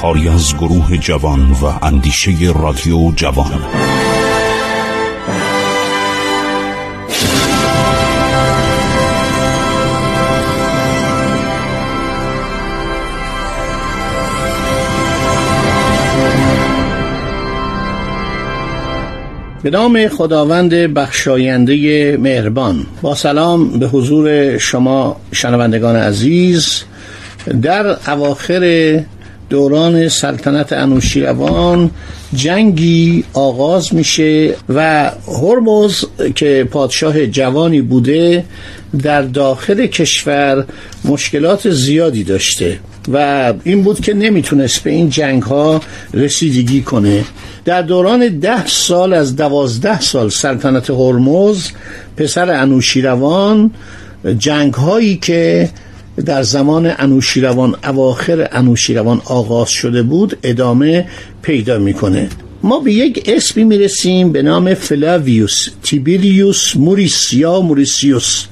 کاری 0.00 0.28
از 0.28 0.54
گروه 0.56 0.96
جوان 0.96 1.50
و 1.50 1.64
اندیشه 1.82 2.30
رادیو 2.54 3.12
جوان. 3.16 3.60
به 19.62 19.70
نام 19.70 20.08
خداوند 20.08 20.74
بخشاینده 20.74 22.16
مهربان. 22.16 22.86
با 23.02 23.14
سلام 23.14 23.78
به 23.78 23.86
حضور 23.86 24.58
شما 24.58 25.16
شنوندگان 25.32 25.96
عزیز. 25.96 26.82
در 27.62 28.10
اواخر 28.10 29.00
دوران 29.50 30.08
سلطنت 30.08 30.72
انوشیروان 30.72 31.90
جنگی 32.34 33.24
آغاز 33.32 33.94
میشه 33.94 34.54
و 34.68 35.10
هرمز 35.28 36.04
که 36.34 36.68
پادشاه 36.70 37.26
جوانی 37.26 37.80
بوده 37.80 38.44
در 39.02 39.22
داخل 39.22 39.86
کشور 39.86 40.64
مشکلات 41.04 41.70
زیادی 41.70 42.24
داشته 42.24 42.78
و 43.12 43.54
این 43.64 43.82
بود 43.82 44.00
که 44.00 44.14
نمی‌تونست 44.14 44.82
به 44.82 44.90
این 44.90 45.10
جنگ 45.10 45.42
ها 45.42 45.80
رسیدگی 46.14 46.82
کنه. 46.82 47.24
در 47.64 47.82
دوران 47.82 48.28
ده 48.28 48.66
سال 48.66 49.12
از 49.12 49.36
دوازده 49.36 50.00
سال 50.00 50.28
سلطنت 50.28 50.90
هرمز 50.90 51.68
پسر 52.16 52.50
انوشیروان 52.50 53.70
جنگ 54.38 54.74
هایی 54.74 55.16
که 55.16 55.70
در 56.20 56.42
زمان 56.42 56.92
انوشیروان 56.98 57.74
اواخر 57.84 58.48
انوشیروان 58.52 59.22
آغاز 59.24 59.70
شده 59.70 60.02
بود 60.02 60.38
ادامه 60.42 61.06
پیدا 61.42 61.78
می‌کنه. 61.78 62.28
ما 62.62 62.80
به 62.80 62.92
یک 62.92 63.22
اسمی 63.26 63.64
می‌رسیم 63.64 64.32
به 64.32 64.42
نام 64.42 64.74
فلاویوس 64.74 65.68
تیبیریوس 65.82 66.76
موریسیا 66.76 67.60
موریسیوس. 67.60 68.44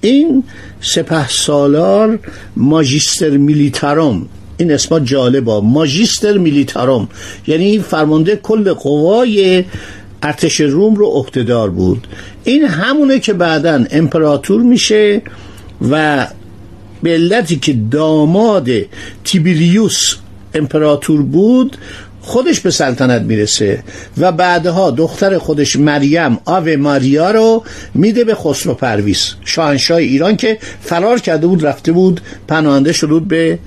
این 0.00 0.44
سپه 0.80 1.28
سالار 1.28 2.18
ماجیستر 2.56 3.30
میلیتاروم 3.30 4.28
این 4.58 4.72
اسما 4.72 5.00
جالبا 5.00 5.60
ماجیستر 5.60 6.38
میلیتاروم 6.38 7.08
یعنی 7.46 7.78
فرمانده 7.78 8.36
کل 8.36 8.72
قوای 8.72 9.64
ارتش 10.22 10.60
روم 10.60 10.94
رو 10.94 11.06
عهدهدار 11.06 11.70
بود. 11.70 12.06
این 12.44 12.64
همونه 12.64 13.18
که 13.18 13.32
بعدا 13.32 13.84
امپراتور 13.90 14.62
میشه 14.62 15.22
و 15.90 16.26
به 17.02 17.10
علتی 17.10 17.56
که 17.56 17.76
داماد 17.90 18.68
تیبیریوس 19.24 20.16
امپراتور 20.54 21.22
بود 21.22 21.76
خودش 22.26 22.60
به 22.60 22.70
سلطنت 22.70 23.22
می‌رسه 23.22 23.82
و 24.18 24.32
بعدها 24.32 24.90
دختر 24.90 25.38
خودش 25.38 25.76
مریم 25.76 26.38
آو 26.44 26.76
ماریا 26.78 27.30
رو 27.30 27.64
میده 27.94 28.24
به 28.24 28.34
خسرو 28.34 28.74
پرویز 28.74 29.34
شاهنشاه 29.44 29.98
ایران 29.98 30.36
که 30.36 30.58
فرار 30.80 31.20
کرده 31.20 31.46
بود 31.46 31.66
رفته 31.66 31.92
بود 31.92 32.20
پناهنده 32.48 32.92
شده 32.92 33.12
بود 33.12 33.28
به 33.28 33.58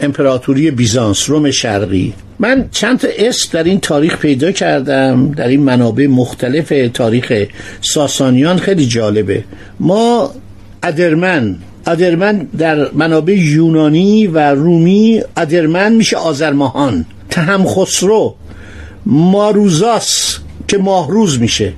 امپراتوری 0.00 0.70
بیزانس 0.70 1.30
روم 1.30 1.50
شرقی. 1.50 2.12
من 2.38 2.68
چند 2.70 2.98
تا 2.98 3.08
اسم 3.18 3.48
در 3.52 3.64
این 3.64 3.80
تاریخ 3.80 4.18
پیدا 4.18 4.52
کردم 4.52 5.30
در 5.30 5.48
این 5.48 5.60
منابع 5.60 6.06
مختلف 6.06 6.72
تاریخ 6.94 7.46
ساسانیان 7.80 8.58
خیلی 8.58 8.86
جالبه. 8.86 9.44
ما 9.80 10.30
ادرمن 10.82 11.56
ادرمن 11.86 12.38
در 12.58 12.90
منابع 12.92 13.32
یونانی 13.32 14.26
و 14.26 14.38
رومی 14.38 15.22
ادرمن 15.36 15.92
میشه 15.92 16.16
آذرماهان. 16.16 17.04
تهم 17.30 17.66
خسرو 17.66 18.34
ماروزاس 19.06 20.38
که 20.68 20.78
ماهروز 20.78 21.40
میشه. 21.40 21.72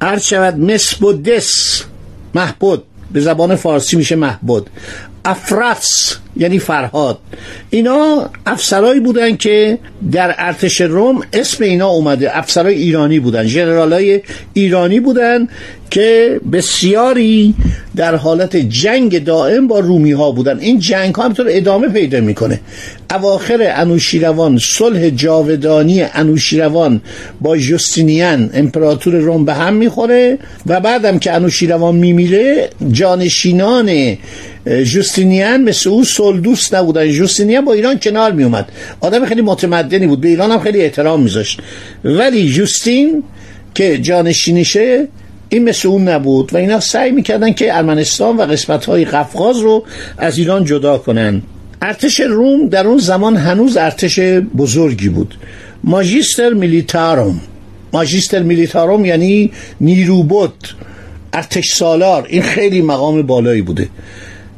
عرض 0.00 0.24
شود 0.24 0.58
مسبودس 0.58 1.82
محبود. 2.34 2.82
به 3.12 3.20
زبان 3.20 3.56
فارسی 3.56 3.96
میشه 3.96 4.16
محبود. 4.16 4.70
افرس 5.24 6.16
یعنی 6.36 6.58
فرهاد. 6.58 7.18
اینا 7.70 8.30
افسرایی 8.46 9.00
بودن 9.00 9.36
که 9.36 9.78
در 10.12 10.34
ارتش 10.38 10.80
روم 10.80 11.20
اسم 11.32 11.64
اینا 11.64 11.88
اومده. 11.88 12.38
افسرای 12.38 12.74
ایرانی 12.74 13.20
بودن. 13.20 13.46
ژنرالای 13.46 14.20
ایرانی 14.52 15.00
بودن 15.00 15.48
که 15.90 16.40
بسیاری 16.52 17.54
در 17.98 18.16
حالت 18.16 18.56
جنگ 18.56 19.24
دائم 19.24 19.68
با 19.68 19.78
رومی 19.78 20.12
ها 20.12 20.30
بودن. 20.30 20.58
این 20.58 20.78
جنگ 20.78 21.14
ها 21.14 21.24
همطور 21.24 21.46
ادامه 21.50 21.88
پیدا 21.88 22.20
می‌کنه. 22.20 22.60
اواخر 23.10 23.72
انوشیروان 23.76 24.58
صلح 24.58 25.10
جاودانی 25.10 26.02
انوشیروان 26.02 27.00
با 27.40 27.56
جستینیان 27.56 28.50
امپراتور 28.54 29.14
روم 29.14 29.44
به 29.44 29.54
هم 29.54 29.74
می‌خوره 29.74 30.38
و 30.66 30.80
بعدم 30.80 31.18
که 31.18 31.32
انوشیروان 31.32 31.94
میمیره 31.94 32.70
جانشینان 32.92 34.16
جوستینیان 34.66 35.62
مثل 35.62 35.90
او 35.90 36.04
سل 36.04 36.40
دوست 36.40 36.74
نبودن. 36.74 37.08
جوستینیان 37.08 37.64
با 37.64 37.72
ایران 37.72 37.98
کنار 37.98 38.32
می 38.32 38.44
اومد 38.44 38.68
آدم 39.00 39.26
خیلی 39.26 39.42
متمدنی 39.42 40.06
بود. 40.06 40.20
به 40.20 40.28
ایران 40.28 40.50
هم 40.50 40.60
خیلی 40.60 40.80
احترام 40.80 41.22
میذاشت. 41.22 41.60
ولی 42.04 42.52
جوستین 42.52 43.22
که 43.74 43.98
جانشینشه 43.98 45.08
این 45.48 45.68
مثل 45.68 45.88
اون 45.88 46.08
نبود 46.08 46.54
و 46.54 46.56
اینا 46.56 46.80
سعی 46.80 47.10
می‌کردن 47.10 47.52
که 47.52 47.76
ارمنستان 47.76 48.36
و 48.36 48.42
قسمت 48.42 48.84
های 48.84 49.04
قفقاز 49.04 49.58
رو 49.58 49.84
از 50.18 50.38
ایران 50.38 50.64
جدا 50.64 50.98
کنن. 50.98 51.42
ارتش 51.82 52.20
روم 52.20 52.68
در 52.68 52.86
اون 52.86 52.98
زمان 52.98 53.36
هنوز 53.36 53.76
ارتش 53.76 54.18
بزرگی 54.56 55.08
بود. 55.08 55.34
ماجیستر 55.84 56.52
میلیتاروم. 56.52 57.40
ماجیستر 57.92 58.42
میلیتاروم 58.42 59.04
یعنی 59.04 59.52
نیروبد 59.80 60.52
ارتش 61.32 61.72
سالار 61.72 62.26
این 62.28 62.42
خیلی 62.42 62.82
مقام 62.82 63.22
بالایی 63.22 63.62
بوده. 63.62 63.88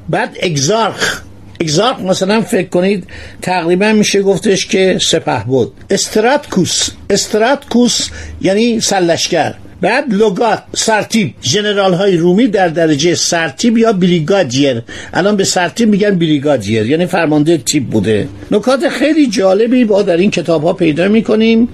بعد 0.08 0.36
اگزارخ. 0.42 1.22
اگزارخ 1.60 2.00
مثلا 2.00 2.40
فکر 2.40 2.68
کنید 2.68 3.06
تقریبا 3.42 3.92
میشه 3.92 4.22
گفتش 4.22 4.66
که 4.66 4.98
سپه 5.02 5.44
بود 5.46 5.72
استراتکوس. 5.90 6.90
استراتکوس 7.10 8.08
یعنی 8.40 8.80
سلشگر 8.80 9.54
بعد 9.80 10.14
لوگات 10.14 10.62
سرتیب. 10.74 11.34
جنرال 11.41 11.94
های 11.94 12.16
رومی 12.16 12.46
در 12.46 12.68
درجه 12.68 13.14
سرتیب 13.14 13.78
یا 13.78 13.92
بریگادیر. 13.92 14.82
الان 15.12 15.36
به 15.36 15.44
سرتیب 15.44 15.88
میگن 15.88 16.18
بریگادیر 16.18 16.86
یعنی 16.86 17.06
فرمانده 17.06 17.58
تیپ 17.58 17.84
بوده. 17.84 18.28
نکات 18.50 18.88
خیلی 18.88 19.26
جالبی 19.26 19.84
با 19.84 20.02
در 20.02 20.16
این 20.16 20.30
کتاب 20.30 20.62
ها 20.62 20.72
پیدا 20.72 21.08
می‌کنیم 21.08 21.69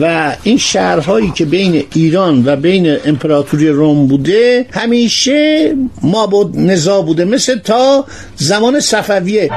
و 0.00 0.36
این 0.42 0.58
شهرهایی 0.58 1.30
که 1.30 1.44
بین 1.44 1.84
ایران 1.94 2.42
و 2.46 2.56
بین 2.56 2.96
امپراتوری 3.04 3.68
روم 3.68 4.06
بوده 4.06 4.66
همیشه 4.70 5.70
ما 6.02 6.26
بود 6.26 6.58
نزا 6.58 7.02
بوده 7.02 7.24
مثل 7.24 7.58
تا 7.58 8.04
زمان 8.36 8.80
صفویه. 8.80 9.50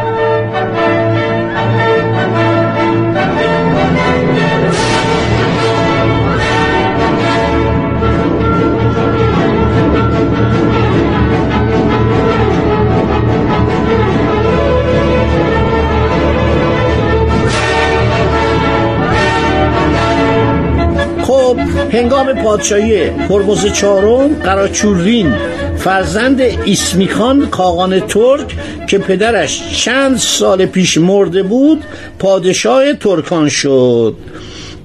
هنگام 21.91 22.33
پادشاهی 22.33 23.03
هرمز 23.03 23.65
چهارم 23.65 24.33
قراچورین 24.33 25.33
فرزند 25.77 26.41
ایسمیخان 26.41 27.50
کاغان 27.50 28.00
ترک 28.00 28.55
که 28.89 28.97
پدرش 28.97 29.83
چند 29.83 30.17
سال 30.17 30.65
پیش 30.65 30.97
مرده 30.97 31.44
بود 31.44 31.83
پادشاه 32.19 32.94
ترکان 32.94 33.50
شد. 33.50 34.15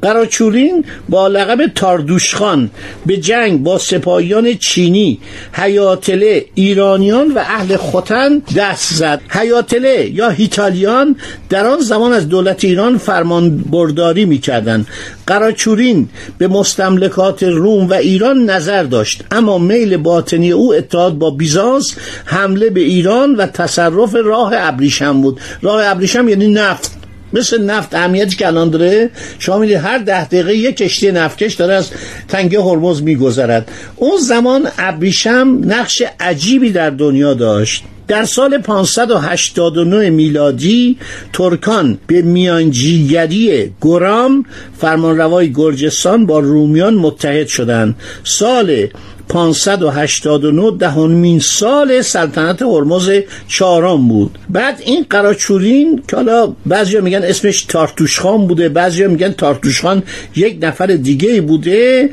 قراچورین 0.02 0.84
با 1.08 1.28
لقب 1.28 1.66
تاردوشخان 1.74 2.70
به 3.06 3.16
جنگ 3.16 3.62
با 3.62 3.78
سپاهیان 3.78 4.54
چینی 4.54 5.18
حیاتله 5.52 6.44
ایرانیان 6.54 7.32
و 7.32 7.38
اهل 7.38 7.76
خوتن 7.76 8.42
دست 8.56 8.94
زد. 8.94 9.20
حیاتله 9.28 10.10
یا 10.14 10.28
هیتالیان 10.28 11.16
در 11.48 11.66
آن 11.66 11.80
زمان 11.80 12.12
از 12.12 12.28
دولت 12.28 12.64
ایران 12.64 12.98
فرمان 12.98 13.58
برداری 13.58 14.24
می‌کردند. 14.24 14.86
قراچورین 15.26 16.08
به 16.38 16.48
مستملکات 16.48 17.42
روم 17.42 17.88
و 17.88 17.94
ایران 17.94 18.50
نظر 18.50 18.82
داشت 18.82 19.24
اما 19.30 19.58
میل 19.58 19.96
باطنی 19.96 20.52
او 20.52 20.74
اتحاد 20.74 21.18
با 21.18 21.30
بیزانس 21.30 21.96
حمله 22.24 22.70
به 22.70 22.80
ایران 22.80 23.34
و 23.34 23.46
تصرف 23.46 24.14
راه 24.24 24.52
ابریشم 24.54 25.22
بود. 25.22 25.40
راه 25.62 25.86
ابریشم 25.86 26.28
یعنی 26.28 26.46
نفت. 26.48 27.07
مثل 27.32 27.64
نفت 27.64 27.94
اهمیتی 27.94 28.36
که 28.36 28.46
الان 28.46 28.70
داره 28.70 29.10
شما 29.38 29.58
می‌دید 29.58 29.76
هر 29.76 29.98
ده 29.98 30.24
دقیقه 30.24 30.56
یک 30.56 30.76
کشتی 30.76 31.12
نفتکش 31.12 31.54
داره 31.54 31.74
از 31.74 31.90
تنگه 32.28 32.60
هرمز 32.60 33.02
میگذرد. 33.02 33.70
اون 33.96 34.18
زمان 34.18 34.68
ابریشم 34.78 35.60
نقش 35.64 36.02
عجیبی 36.20 36.70
در 36.70 36.90
دنیا 36.90 37.34
داشت. 37.34 37.84
در 38.08 38.24
سال 38.24 38.58
589 38.58 40.10
میلادی 40.10 40.98
ترکان 41.32 41.98
به 42.06 42.22
میانجیگری 42.22 43.72
گرام 43.80 44.44
فرمانروای 44.78 45.52
گرجستان 45.52 46.26
با 46.26 46.38
رومیان 46.38 46.94
متحد 46.94 47.46
شدند. 47.46 47.96
سال 48.24 48.86
589 49.28 50.70
دهمین 50.78 51.38
سال 51.38 52.02
سلطنت 52.02 52.62
هرمز 52.62 53.10
چهارم 53.48 54.08
بود. 54.08 54.38
بعد 54.48 54.82
این 54.84 55.06
قراچورین 55.10 56.02
که 56.08 56.16
حالا 56.16 56.52
بعضیا 56.66 57.00
میگن 57.00 57.22
اسمش 57.22 57.62
تارتوشخان 57.62 58.46
بوده 58.46 58.68
بعضیا 58.68 59.08
میگن 59.08 59.32
تارتوشخان 59.32 60.02
یک 60.36 60.58
نفر 60.62 60.86
دیگه 60.86 61.40
بوده. 61.40 62.10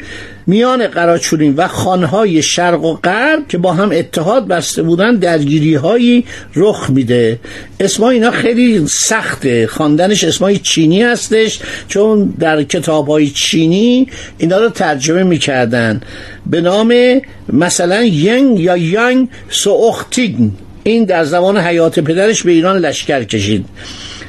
میان 0.48 0.88
قراچولین 0.88 1.54
و 1.56 1.68
خانهای 1.68 2.42
شرق 2.42 2.84
و 2.84 2.94
غرب 2.94 3.48
که 3.48 3.58
با 3.58 3.74
هم 3.74 3.92
اتحاد 3.92 4.48
بسته 4.48 4.84
بودن 4.84 5.16
درگیری 5.16 5.76
هایی 5.76 6.26
رخ 6.56 6.90
میده. 6.90 7.40
اسمای 7.80 8.16
اینا 8.16 8.32
خیلی 8.32 8.88
سخته. 8.88 9.68
خواندنش 9.68 10.24
اسمای 10.24 10.58
چینی 10.58 11.04
هستش 11.04 11.60
چون 11.88 12.34
در 12.40 12.64
کتاب 12.64 13.08
های 13.08 13.30
چینی 13.30 14.08
اینا 14.38 14.58
رو 14.58 14.70
ترجمه 14.70 15.24
می‌کردن. 15.24 16.02
به 16.46 16.62
نام 16.62 17.22
مثلا 17.54 18.04
ینگ 18.04 18.60
یا 18.60 18.78
یانگ 18.78 19.28
سوختیگ. 19.50 20.36
این 20.84 21.06
در 21.06 21.24
زمان 21.24 21.58
حیات 21.58 22.00
پدرش 22.00 22.44
به 22.44 22.52
ایران 22.52 22.78
لشکر 22.78 23.24
کشید. 23.24 23.66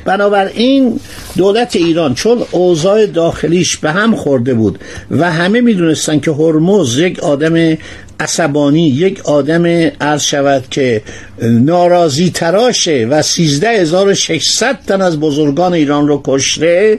بنابراین 0.07 1.01
دولت 1.37 1.77
ایران 1.77 2.15
چون 2.15 2.43
اوضاع 2.51 3.07
داخلیش 3.07 3.77
به 3.77 3.91
هم 3.93 4.17
خورده 4.17 4.55
بود 4.55 4.79
و 5.11 5.33
همه 5.33 5.61
می‌دونستن 5.61 6.21
که 6.21 6.31
هرمز 6.31 6.99
یک 6.99 7.19
آدم 7.19 7.77
عصبانی 8.21 8.89
یک 8.89 9.21
آدم 9.25 9.67
عرض 10.01 10.23
شود 10.23 10.65
که 10.71 11.03
ناراضی 11.43 12.31
تراشه 12.31 13.07
و 13.11 13.23
13600 13.23 14.79
تن 14.87 15.03
از 15.03 15.21
بزرگان 15.21 15.73
ایران 15.73 16.09
رو 16.09 16.23
کشته 16.25 16.99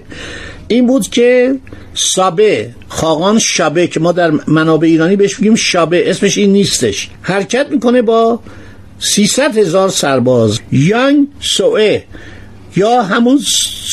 این 0.68 0.88
بود 0.88 1.10
که 1.10 1.56
سابه 1.94 2.70
خاقان 2.88 3.40
شابه 3.40 3.88
که 3.88 4.00
ما 4.00 4.12
در 4.12 4.32
منابع 4.48 4.88
ایرانی 4.88 5.16
بهش 5.16 5.40
میگیم 5.40 5.56
شابه 5.56 6.10
اسمش 6.10 6.38
این 6.38 6.52
نیستش. 6.52 7.10
حرکت 7.22 7.68
می‌کنه 7.72 8.02
با 8.02 8.40
300 9.00 9.58
هزار 9.58 9.90
سرباز. 9.90 10.60
یانگ 10.72 11.28
سوئه. 11.40 12.04
یا 12.78 13.02
همون 13.02 13.40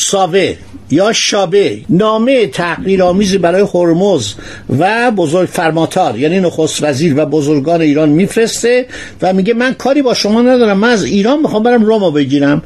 ساوه 0.09 0.57
یا 0.91 1.13
شابه 1.13 1.77
نامه 1.89 2.47
تحقیرآمیزی 2.47 3.37
برای 3.37 3.65
هرمز 3.73 4.33
و 4.79 5.11
بزرگ 5.11 5.49
فرماتار 5.49 6.19
یعنی 6.19 6.39
نخست 6.39 6.83
وزیر 6.83 7.13
و 7.17 7.25
بزرگان 7.25 7.81
ایران 7.81 8.09
میفرسته 8.09 8.85
و 9.21 9.33
میگه 9.33 9.53
من 9.53 9.73
کاری 9.73 10.01
با 10.01 10.13
شما 10.13 10.41
ندارم 10.41 10.77
من 10.77 10.89
از 10.89 11.03
ایران 11.03 11.39
می‌خوام 11.39 11.63
برم 11.63 11.85
روما 11.85 12.11
بگیرم. 12.11 12.61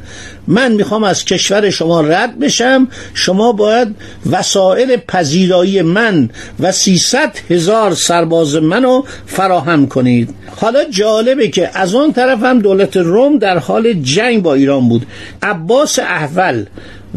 من 0.46 0.72
می‌خوام 0.72 1.04
از 1.04 1.24
کشور 1.24 1.70
شما 1.70 2.00
رد 2.00 2.38
بشم. 2.38 2.88
شما 3.14 3.52
باید 3.52 3.94
وسایل 4.30 4.96
پذیرایی 4.96 5.82
من 5.82 6.30
و 6.60 6.72
300 6.72 7.32
هزار 7.50 7.94
سرباز 7.94 8.56
منو 8.56 9.02
فراهم 9.26 9.86
کنید. 9.86 10.34
حالا 10.56 10.84
جالبه 10.84 11.48
که 11.48 11.70
از 11.74 11.94
آن 11.94 12.12
طرف 12.12 12.42
هم 12.42 12.58
دولت 12.58 12.96
روم 12.96 13.38
در 13.38 13.58
حال 13.58 13.92
جنگ 13.92 14.42
با 14.42 14.54
ایران 14.54 14.88
بود. 14.88 15.06
عباس 15.42 15.98
احول 15.98 16.64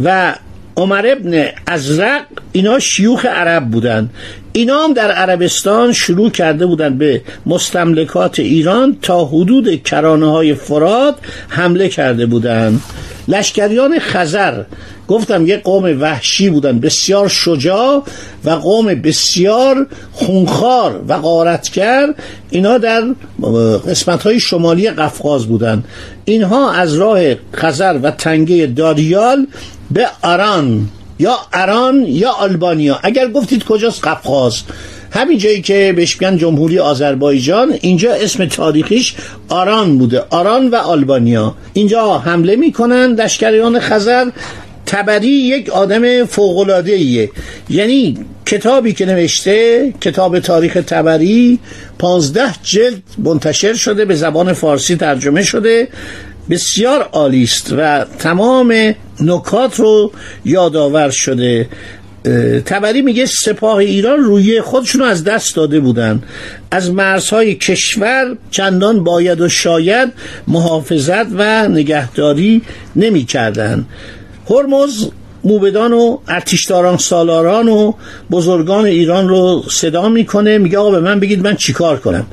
و 0.04 0.36
عمر 0.78 1.06
ابن 1.08 1.46
ازرق 1.68 2.26
اینا 2.52 2.80
شیوخ 2.80 3.26
عرب 3.26 3.66
بودن 3.70 4.10
اینا 4.54 4.84
هم 4.84 4.94
در 4.94 5.12
عربستان 5.12 5.94
شروع 5.94 6.30
کرده 6.30 6.66
بودن 6.66 6.98
به 6.98 7.22
مستملکات 7.46 8.40
ایران 8.40 8.98
تا 9.02 9.26
حدود 9.26 9.84
کرانه 9.84 10.32
های 10.32 10.54
فراد 10.54 11.16
حمله 11.48 11.90
کرده 11.90 12.26
بودند. 12.26 12.82
لشکریان 13.28 14.00
خزر 14.00 14.64
گفتم 15.08 15.48
یک 15.48 15.64
قوم 15.64 16.02
وحشی 16.02 16.50
بودن 16.50 16.80
بسیار 16.80 17.28
شجاع 17.28 18.04
و 18.46 18.50
قوم 18.50 18.96
بسیار 18.96 19.88
خونخوار 20.12 21.02
و 21.08 21.18
غارتگر. 21.18 22.14
اینا 22.50 22.78
در 22.78 23.04
قسمت 23.88 24.24
های 24.24 24.40
شمالی 24.40 24.90
قفقاز 24.90 25.46
بودن 25.46 25.84
اینها 26.26 26.72
از 26.72 26.96
راه 26.96 27.20
خزر 27.56 28.00
و 28.04 28.12
تنگه 28.12 28.66
داریال 28.66 29.48
به 29.94 30.08
آران 30.22 30.90
یا 31.20 31.38
اران 31.54 32.06
یا 32.08 32.32
آلبانیا. 32.32 33.00
اگر 33.04 33.28
گفتید 33.28 33.64
کجاست؟ 33.64 34.08
قفقاز. 34.08 34.62
همین 35.12 35.38
جایی 35.38 35.62
که 35.62 35.94
بهش 35.96 36.22
میگن 36.22 36.38
جمهوری 36.38 36.80
آذربایجان 36.80 37.74
اینجا 37.82 38.14
اسم 38.14 38.46
تاریخیش 38.46 39.16
آران 39.50 39.98
بوده. 39.98 40.24
آران 40.30 40.68
و 40.68 40.76
آلبانیا. 40.76 41.56
اینجا 41.74 42.18
حمله 42.18 42.56
می‌کنن 42.56 43.06
لشکریان 43.14 43.80
خزر. 43.80 44.30
تبری 44.86 45.28
یک 45.28 45.70
آدم 45.70 46.26
فوقلاده 46.26 46.92
ایه 46.92 47.32
یعنی 47.70 48.18
کتابی 48.46 48.94
که 48.94 49.06
نوشته 49.06 49.94
کتاب 50.02 50.40
تاریخ 50.40 50.74
تبری 50.88 51.60
پانزده 52.00 52.54
جلد 52.64 53.04
منتشر 53.18 53.74
شده 53.74 54.06
به 54.06 54.16
زبان 54.16 54.54
فارسی 54.54 54.96
ترجمه 54.96 55.44
شده. 55.44 55.88
بسیار 56.50 57.02
عالی 57.02 57.44
است 57.44 57.74
و 57.78 58.06
تمام 58.20 58.96
نکات 59.22 59.80
رو 59.80 60.12
یادآور 60.46 61.10
شده 61.10 61.70
تبری 62.66 63.02
میگه 63.02 63.26
سپاه 63.26 63.78
ایران 63.78 64.20
روی 64.20 64.62
خودشون 64.62 65.02
رو 65.02 65.08
از 65.08 65.24
دست 65.24 65.56
داده 65.56 65.80
بودن 65.80 66.24
از 66.72 66.92
مرزهای 66.92 67.56
کشور 67.56 68.38
چندان 68.52 69.04
باید 69.04 69.42
و 69.42 69.50
شاید 69.50 70.14
محافظت 70.48 71.26
و 71.34 71.68
نگهداری 71.68 72.62
نمی 72.96 73.26
کردن. 73.26 73.86
هرمز 74.50 75.08
موبدان 75.44 75.94
و 75.94 76.18
ارتشداران 76.28 76.98
سالاران 76.98 77.70
و 77.70 77.94
بزرگان 78.32 78.86
ایران 78.86 79.30
رو 79.30 79.64
صدا 79.70 80.10
می‌کنه 80.10 80.58
میگه 80.58 80.78
آقا 80.78 80.92
به 80.92 81.00
من 81.00 81.20
بگید 81.20 81.44
من 81.44 81.56
چیکار 81.56 82.00
کنم؟ 82.00 82.26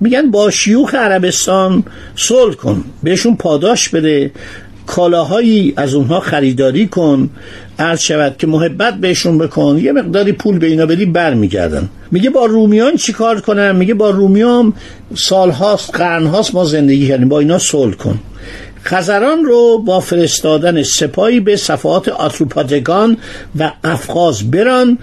میگن 0.00 0.30
با 0.30 0.50
شیوخ 0.50 0.94
عربستان 0.94 1.84
صلح 2.16 2.54
کن 2.54 2.84
بهشون 3.02 3.36
پاداش 3.36 3.88
بده 3.88 4.30
کالاهایی 4.86 5.72
از 5.76 5.94
اونها 5.94 6.20
خریداری 6.20 6.86
کن 6.86 7.30
عرض 7.78 8.00
شود 8.00 8.36
که 8.38 8.46
محبت 8.46 8.94
بهشون 8.94 9.38
بکن 9.38 9.78
یه 9.82 9.92
مقداری 9.92 10.32
پول 10.32 10.58
به 10.58 10.66
اینا 10.66 10.86
بدی 10.86 11.06
برمیگردن. 11.06 11.88
میگه 12.10 12.30
با 12.30 12.46
رومیان 12.46 12.96
چیکار 12.96 13.40
کنم؟ 13.40 13.76
میگه 13.76 13.94
با 13.94 14.10
رومیان 14.10 14.72
سالهاست 15.14 15.94
قرنهاست 15.94 16.54
ما 16.54 16.64
زندگی 16.64 17.08
کردیم 17.08 17.28
با 17.28 17.40
اینا 17.40 17.58
صلح 17.58 17.94
کن. 17.94 18.18
خزران 18.84 19.44
رو 19.44 19.78
با 19.78 20.00
فرستادن 20.00 20.82
سپاهی 20.82 21.40
به 21.40 21.56
صفحات 21.56 22.08
آتروپاتگان 22.08 23.16
و 23.58 23.72
افغاز 23.84 24.50
بران 24.50 24.98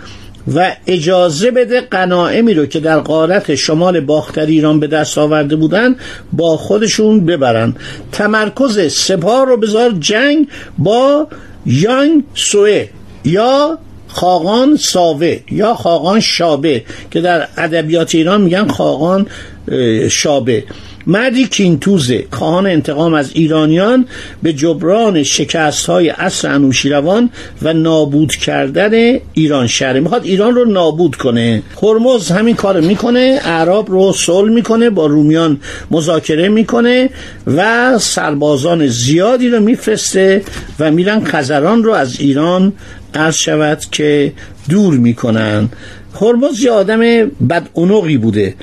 و 0.56 0.76
اجازه 0.88 1.52
بده 1.52 1.82
قناعمی 1.82 2.54
رو 2.54 2.66
که 2.66 2.80
در 2.80 3.00
قارت 3.00 3.56
شمال 3.56 4.00
باختر 4.00 4.46
ایران 4.46 4.80
به 4.80 4.88
دست 4.88 5.18
آورده 5.18 5.56
بودن 5.56 5.96
با 6.34 6.58
خودشون 6.58 7.26
ببرن. 7.26 7.76
تمرکز 8.12 8.94
سپاه 8.94 9.46
رو 9.46 9.58
بذار 9.58 9.92
جنگ 9.92 10.48
با 10.78 11.28
یانگ 11.66 12.24
سوه 12.34 12.88
یا 13.26 13.78
خاقان 14.16 14.78
ساوه 14.78 15.40
یا 15.52 15.74
خاقان 15.74 16.20
شابه 16.20 16.84
که 17.12 17.22
در 17.22 17.48
ادبیات 17.58 18.16
ایران 18.16 18.42
میگن 18.42 18.68
خاقان 18.68 19.28
شابه. 20.10 20.64
مردی 21.08 21.48
کینتوزه 21.48 22.26
خواهان 22.32 22.68
انتقام 22.68 23.14
از 23.14 23.32
ایرانیان 23.34 24.06
به 24.44 24.54
جبران 24.54 25.24
شکست 25.24 25.86
های 25.86 26.10
اصر 26.10 26.54
انوشیروان 26.54 27.30
و 27.62 27.74
نابود 27.74 28.36
کردن 28.36 29.20
ایران 29.34 29.68
شهر 29.68 30.00
می‌خواد 30.00 30.26
ایران 30.26 30.56
رو 30.56 30.66
نابود 30.66 31.16
کنه. 31.16 31.64
هرمز 31.84 32.32
همین 32.32 32.56
کار 32.56 32.82
می‌کنه 32.82 33.40
اعراب 33.46 33.92
رو 33.92 34.14
صلح 34.14 34.52
می‌کنه 34.52 34.90
با 34.90 35.06
رومیان 35.06 35.60
مذاکره 35.92 36.50
می‌کنه 36.50 37.10
و 37.48 37.98
سربازان 38.00 38.88
زیادی 38.88 39.50
رو 39.50 39.60
میفرسته 39.60 40.42
و 40.80 40.92
میرن 40.92 41.26
خزران 41.26 41.84
رو 41.84 41.92
از 41.92 42.20
ایران 42.20 42.74
عرض 43.16 43.36
شود 43.36 43.80
که 43.92 44.34
دور 44.70 44.94
می‌کنن. 44.94 45.70
هرمز 46.22 46.64
یه 46.64 46.72
آدم 46.72 47.00
بدعنقی 47.50 48.18
بوده. 48.18 48.54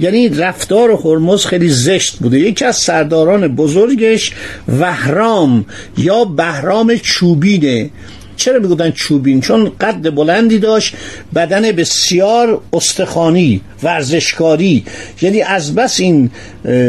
یعنی 0.00 0.28
رفتار 0.28 0.90
هرمز 0.90 1.46
خیلی 1.46 1.68
زشت 1.68 2.16
بوده. 2.16 2.38
یکی 2.40 2.64
از 2.64 2.76
سرداران 2.76 3.48
بزرگش 3.48 4.32
وهرام 4.80 5.64
یا 5.98 6.24
بهرام 6.24 6.96
چوبینه. 6.96 7.90
چرا 8.42 8.58
می‌گفتن 8.58 8.90
چوبین؟ 8.90 9.40
چون 9.40 9.72
قد 9.80 10.14
بلندی 10.14 10.58
داشت 10.58 10.94
بدن 11.34 11.72
بسیار 11.72 12.60
استخوانی 12.72 13.60
ورزشکاری. 13.82 14.84
یعنی 15.22 15.42
از 15.42 15.74
بس 15.74 16.00
این 16.00 16.30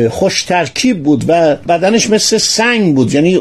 خوش 0.09 0.43
ترکیب 0.43 1.03
بود 1.03 1.25
و 1.27 1.55
بدنش 1.55 2.09
مثل 2.09 2.37
سنگ 2.37 2.95
بود. 2.95 3.13
یعنی 3.13 3.39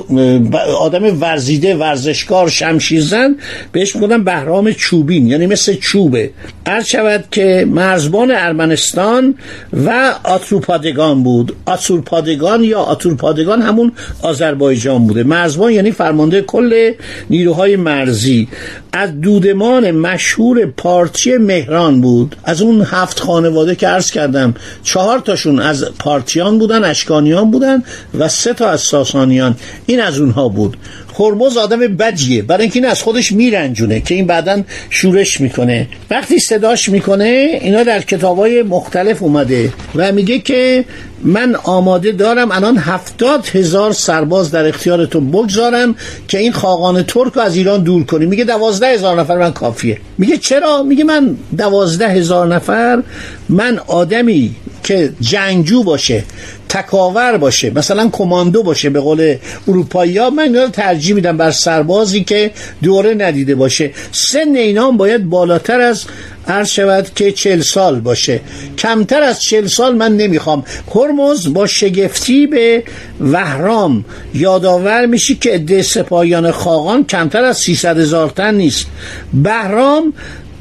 آدم 0.78 1.20
ورزیده 1.20 1.74
ورزشکار 1.74 2.48
شمشیرزن 2.48 3.36
بهش 3.72 3.96
می‌گفتن 3.96 4.24
بهرام 4.24 4.72
چوبین. 4.72 5.26
یعنی 5.26 5.46
مثل 5.46 5.74
چوبه. 5.74 6.30
عرض 6.66 6.86
شود 6.86 7.24
که 7.30 7.66
مرزبان 7.68 8.30
ارمنستان 8.30 9.34
و 9.72 10.14
آتروپادگان 10.24 11.22
بود. 11.22 11.56
آتروپادگان 11.66 12.64
یا 12.64 12.80
آتروپادگان 12.80 13.62
همون 13.62 13.92
آذربایجان 14.22 15.06
بوده. 15.06 15.22
مرزبان 15.22 15.72
یعنی 15.72 15.90
فرمانده 15.90 16.42
کل 16.42 16.92
نیروهای 17.30 17.76
militares 18.02 18.24
e 18.24 18.48
از 18.92 19.20
دودمان 19.20 19.90
مشهور 19.90 20.66
پارتی 20.66 21.36
مهران 21.36 22.00
بود. 22.00 22.36
از 22.44 22.62
اون 22.62 22.82
هفت 22.82 23.20
خانواده 23.20 23.74
که 23.74 23.88
عرض 23.88 24.10
کردم 24.10 24.54
چهار 24.82 25.18
تاشون 25.18 25.60
از 25.60 25.84
پارتیان 25.98 26.58
بودن 26.58 26.84
اشکانیان 26.84 27.50
بودن 27.50 27.82
و 28.18 28.28
سه 28.28 28.54
تا 28.54 28.68
از 28.68 28.80
ساسانیان. 28.80 29.56
این 29.86 30.00
از 30.00 30.18
اونها 30.18 30.48
بود. 30.48 30.76
هرمز 31.18 31.56
آدم 31.56 31.78
بدیه. 31.78 32.42
برای 32.42 32.62
اینکه 32.62 32.78
این 32.78 32.88
از 32.88 33.02
خودش 33.02 33.32
میرنجونه 33.32 34.00
که 34.00 34.14
این 34.14 34.26
بعدا 34.26 34.62
شورش 34.90 35.40
می‌کنه. 35.40 35.88
وقتی 36.10 36.38
صداش 36.38 36.88
می‌کنه 36.88 37.58
اینا 37.60 37.82
در 37.82 38.00
کتابای 38.00 38.62
مختلف 38.62 39.22
اومده 39.22 39.72
و 39.94 40.12
میگه 40.12 40.38
که 40.38 40.84
من 41.24 41.54
آماده 41.54 42.12
دارم 42.12 42.50
الان 42.52 42.76
هفتاد 42.76 43.46
هزار 43.46 43.92
سرباز 43.92 44.50
در 44.50 44.66
اختیارتون 44.66 45.30
بگذارم 45.30 45.94
که 46.28 46.38
این 46.38 46.52
خاقان 46.52 47.02
ترک 47.02 47.32
رو 47.32 47.42
از 47.42 47.56
ایران 47.56 47.82
دور 47.82 48.04
کنیم. 48.04 48.28
میگه 48.28 48.44
دوازده 48.44 48.81
هزار 48.86 49.20
نفر 49.20 49.38
من 49.38 49.52
کافیه. 49.52 49.98
میگه 50.18 50.36
چرا؟ 50.36 50.82
میگه 50.82 51.04
من 51.04 51.36
دوازده 51.56 52.08
هزار 52.08 52.46
نفر 52.46 53.02
من 53.48 53.78
آدمی 53.86 54.54
که 54.84 55.12
جنگجو 55.20 55.82
باشه. 55.82 56.24
تکاور 56.72 57.36
باشه 57.36 57.70
مثلا 57.70 58.08
کماندو 58.12 58.62
باشه 58.62 58.90
به 58.90 59.00
قول 59.00 59.36
اروپایی 59.68 60.18
ها 60.18 60.30
من 60.30 60.42
اینا 60.42 60.68
ترجیح 60.68 61.14
میدم 61.14 61.36
بر 61.36 61.50
سربازی 61.50 62.24
که 62.24 62.50
دوره 62.82 63.14
ندیده 63.14 63.54
باشه. 63.54 63.90
سن 64.12 64.56
اینا 64.56 64.90
باید 64.90 65.30
بالاتر 65.30 65.80
از 65.80 66.04
عرض 66.48 66.68
شود 66.68 67.14
که 67.14 67.32
چل 67.32 67.60
سال 67.60 68.00
باشه. 68.00 68.40
کمتر 68.78 69.22
از 69.22 69.42
چل 69.42 69.66
سال 69.66 69.94
من 69.94 70.16
نمی‌خوام. 70.16 70.64
هرمز 70.94 71.52
با 71.52 71.66
شگفتی 71.66 72.46
به 72.46 72.82
وهرام 73.20 74.04
یادآور 74.34 75.06
میشی 75.06 75.34
که 75.34 75.50
عده 75.50 75.82
سپاهیان 75.82 76.50
خاقان 76.50 77.04
کمتر 77.04 77.44
از 77.44 77.58
300 77.58 77.98
هزار 77.98 78.30
تن 78.30 78.54
نیست. 78.54 78.86
بهرام 79.34 80.12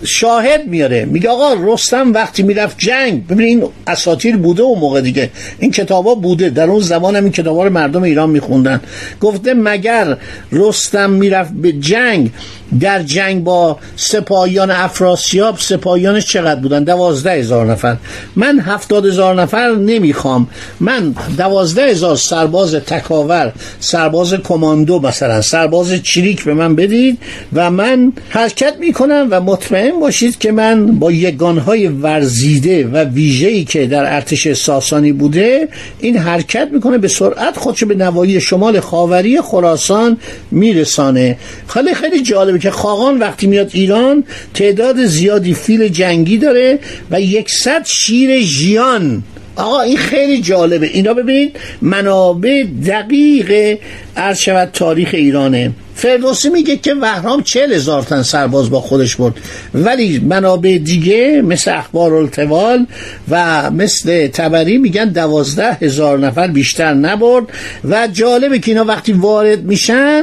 شاهد 0.04 0.68
میاره. 0.68 1.06
میگه 1.06 1.30
آقا 1.30 1.74
رستم 1.74 2.14
وقتی 2.14 2.44
می‌رفت 2.44 2.76
جنگ 2.78 3.28
ببین 3.28 3.48
این 3.48 3.64
اساطیر 3.88 4.38
بوده 4.38 4.64
و 4.64 4.76
موقع 4.76 5.02
دیگه. 5.02 5.30
این 5.60 5.72
کتابا 5.72 6.16
بوده. 6.16 6.50
در 6.50 6.70
اون 6.70 6.80
زمان 6.80 7.16
هم 7.16 7.24
این 7.24 7.32
کتابا 7.32 7.64
رو 7.64 7.70
مردم 7.70 8.04
ایران 8.04 8.30
میخوندن. 8.30 8.82
گفته 9.22 9.54
مگر 9.54 10.18
رستم 10.52 11.10
می‌رفت 11.10 11.52
به 11.54 11.72
جنگ 11.72 12.32
در 12.80 13.04
جنگ 13.04 13.44
با 13.44 13.78
سپاهیان 13.96 14.72
افراسیاب 14.72 15.58
سپاهیانش 15.60 16.26
چقدر 16.26 16.60
بودن؟ 16.60 16.84
دوازده 16.84 17.32
هزار 17.32 17.66
نفر. 17.66 17.98
من 18.36 18.60
هفتاد 18.60 19.06
هزار 19.06 19.42
نفر 19.42 19.72
نمی‌خوام. 19.72 20.48
من 20.80 21.16
دوازده 21.38 21.86
هزار 21.86 22.16
سرباز 22.16 22.76
تکاور 22.76 23.54
سرباز 23.80 24.34
کماندو 24.34 25.00
مثلا 25.00 25.42
سرباز 25.42 25.94
چریک 25.94 26.44
به 26.44 26.54
من 26.54 26.76
بدید 26.76 27.18
و 27.54 27.72
من 27.72 28.14
حرکت 28.30 28.74
می‌کنم 28.80 29.28
و 29.30 29.42
مطمئن 29.42 29.91
باشید 30.00 30.38
که 30.38 30.52
من 30.52 30.86
با 30.86 31.12
یگانهای 31.12 31.88
ورزیده 31.88 32.88
و 32.88 32.98
ویژه‌ای 32.98 33.64
که 33.64 33.88
در 33.88 34.16
ارتش 34.16 34.54
ساسانی 34.54 35.12
بوده 35.12 35.68
این 36.00 36.18
حرکت 36.18 36.70
می‌کنه 36.72 36.98
به 36.98 37.08
سرعت 37.08 37.58
خودشو 37.58 37.86
به 37.86 37.96
نواحی 37.96 38.42
شمال 38.42 38.80
خاوری 38.80 39.42
خراسان 39.42 40.18
میرسانه. 40.52 41.38
خیلی 41.68 41.94
خیلی 41.94 42.22
جالبه 42.22 42.60
که 42.60 42.72
خاقان 42.72 43.20
وقتی 43.20 43.48
میاد 43.48 43.70
ایران 43.74 44.24
تعداد 44.54 45.06
زیادی 45.06 45.54
فیل 45.54 45.88
جنگی 45.88 46.38
داره 46.38 46.80
و 47.12 47.22
یکصد 47.22 47.86
شیر 47.86 48.40
ژیان 48.40 49.24
آقا 49.56 49.82
این 49.82 49.98
خیلی 49.98 50.42
جالبه. 50.42 50.88
اینا 50.88 51.14
ببینید 51.14 51.60
منابع 51.82 52.64
دقیق 52.88 53.80
عرض 54.18 54.44
تاریخ 54.74 55.10
ایرانه. 55.14 55.72
فردوسی 55.96 56.50
میگه 56.50 56.78
که 56.78 56.94
وهرام 56.94 57.44
چهل 57.44 57.74
هزار 57.74 58.02
تن 58.02 58.22
سرباز 58.22 58.70
با 58.70 58.82
خودش 58.82 59.16
برد. 59.16 59.34
ولی 59.74 60.20
منابع 60.20 60.78
دیگه 60.78 61.42
مثل 61.42 61.72
اخبار 61.72 62.14
التوال 62.14 62.86
و 63.30 63.72
مثل 63.72 64.28
تبری 64.28 64.78
میگن 64.78 65.06
دوازده 65.06 65.72
هزار 65.74 66.20
نفر 66.20 66.48
بیشتر 66.48 66.94
نبرد. 66.94 67.46
و 67.84 68.08
جالبه 68.08 68.60
که 68.60 68.72
اینا 68.72 68.86
وقتی 68.86 69.14
وارد 69.14 69.64
میشن 69.64 70.22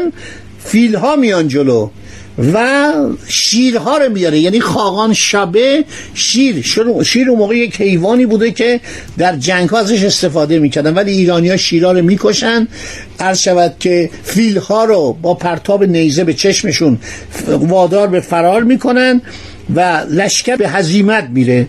فیل 0.65 0.95
ها 0.95 1.17
میان 1.17 1.49
جلو. 1.49 1.89
و 2.55 2.93
شیرها 3.29 3.99
رو 3.99 4.13
میاره. 4.13 4.39
یعنی 4.39 4.61
خاقان 4.61 5.15
شبه 5.15 5.85
شیر. 6.15 6.63
شیر 7.05 7.31
اون 7.31 7.39
موقع 7.39 7.57
یک 7.57 7.81
حیوانی 7.81 8.27
بوده 8.27 8.51
که 8.51 8.81
در 9.19 9.37
جنگ 9.37 9.75
ازش 9.75 10.03
استفاده 10.03 10.59
می‌کردن. 10.59 10.95
ولی 10.95 11.13
ایرانی 11.13 11.49
ها 11.49 11.57
شیرها 11.57 11.93
رو 11.93 12.03
می‌کشن. 12.03 12.69
عرض 13.21 13.39
شود 13.39 13.75
که 13.81 14.11
فیل 14.25 14.59
ها 14.59 14.85
رو 14.85 15.17
با 15.23 15.35
پرتاب 15.35 15.85
نیزه 15.85 16.25
به 16.25 16.35
چشمشون 16.35 16.99
وادار 17.49 18.07
به 18.07 18.21
فرار 18.21 18.63
می‌کنن 18.63 19.23
و 19.75 20.05
لشکر 20.11 20.57
به 20.57 20.69
هزیمت 20.69 21.29
میره. 21.33 21.67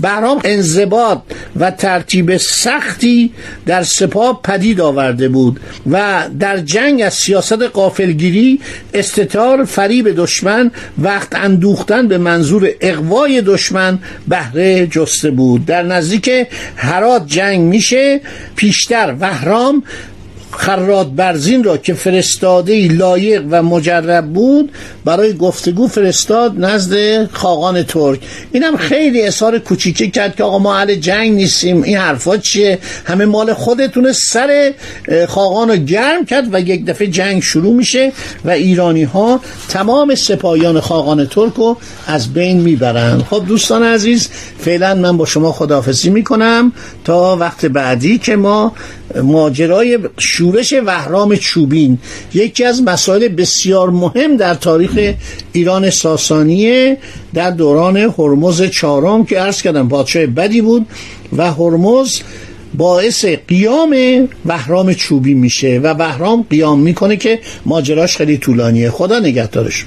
بهرام 0.00 0.40
انضباط 0.44 1.18
و 1.56 1.70
ترتیب 1.70 2.36
سختی 2.36 3.32
در 3.66 3.82
سپاه 3.82 4.42
پدید 4.42 4.80
آورده 4.80 5.28
بود 5.28 5.60
و 5.90 6.24
در 6.40 6.58
جنگ 6.58 7.02
از 7.02 7.14
سیاست 7.14 7.62
قافلگیری 7.62 8.60
استتار 8.94 9.64
فریب 9.64 10.16
دشمن 10.16 10.70
وقت 10.98 11.34
اندوختن 11.34 12.08
به 12.08 12.18
منظور 12.18 12.70
اقوای 12.80 13.42
دشمن 13.42 13.98
بهره 14.28 14.86
جسته 14.86 15.30
بود. 15.30 15.66
در 15.66 15.82
نزدیک 15.82 16.30
هرات 16.76 17.26
جنگ 17.26 17.60
میشه 17.60 18.20
پیشتر 18.56 19.14
وهرام 19.20 19.82
خراد 20.50 21.14
برزین 21.14 21.64
را 21.64 21.76
که 21.76 21.94
فرستاده 21.94 22.88
لایق 22.88 23.42
و 23.50 23.62
مجرب 23.62 24.26
بود 24.26 24.72
برای 25.04 25.32
گفتگو 25.32 25.86
فرستاد 25.86 26.64
نزد 26.64 27.26
خاقان 27.32 27.82
ترک. 27.82 28.20
اینم 28.52 28.76
خیلی 28.76 29.22
اظهار 29.22 29.58
کوچیکه 29.58 30.10
کرد 30.10 30.36
که 30.36 30.44
آقا 30.44 30.58
ما 30.58 30.76
اهل 30.76 30.94
جنگ 30.94 31.32
نیستیم 31.32 31.82
این 31.82 31.96
حرفا 31.96 32.36
چیه؟ 32.36 32.78
همه 33.04 33.24
مال 33.24 33.54
خودتونه 33.54 34.12
سر 34.12 34.72
خاقان 35.28 35.68
رو 35.68 35.76
گرم 35.76 36.24
کرد 36.24 36.54
و 36.54 36.60
یک 36.60 36.86
دفعه 36.86 37.06
جنگ 37.06 37.42
شروع 37.42 37.74
میشه 37.74 38.12
و 38.44 38.50
ایرانی 38.50 39.04
ها 39.04 39.40
تمام 39.68 40.14
سپاهیان 40.14 40.80
خاقان 40.80 41.26
ترک 41.26 41.54
رو 41.54 41.76
از 42.06 42.32
بین 42.32 42.60
می‌برند. 42.60 43.22
خب 43.30 43.44
دوستان 43.48 43.82
عزیز 43.82 44.28
فعلا 44.58 44.94
من 44.94 45.16
با 45.16 45.26
شما 45.26 45.52
خداحافظی 45.52 46.10
می‌کنم 46.10 46.72
تا 47.04 47.36
وقت 47.36 47.66
بعدی 47.66 48.18
که 48.18 48.36
ما 48.36 48.72
ماجرای 49.22 49.98
شورش 50.38 50.74
وهرام 50.86 51.36
چوبین 51.36 51.98
یکی 52.34 52.64
از 52.64 52.82
مسائل 52.82 53.28
بسیار 53.28 53.90
مهم 53.90 54.36
در 54.36 54.54
تاریخ 54.54 55.14
ایران 55.52 55.90
ساسانیه 55.90 56.98
در 57.34 57.50
دوران 57.50 57.96
هرمز 57.96 58.62
چهارم 58.62 59.24
که 59.24 59.38
عرض 59.38 59.62
کردم 59.62 59.88
پادشاه 59.88 60.26
بدی 60.26 60.60
بود 60.60 60.86
و 61.36 61.52
هرمز 61.52 62.20
باعث 62.74 63.24
قیام 63.24 63.96
وهرام 64.46 64.92
چوبی 64.92 65.34
میشه 65.34 65.80
و 65.82 65.86
وهرام 65.86 66.46
قیام 66.50 66.80
می‌کنه 66.80 67.16
که 67.16 67.38
ماجراش 67.66 68.16
خیلی 68.16 68.38
طولانیه. 68.38 68.90
خدا 68.90 69.18
نگهدارش 69.18 69.84